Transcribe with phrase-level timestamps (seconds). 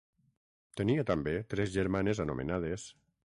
[0.79, 2.89] Tenia també tres germanes anomenades: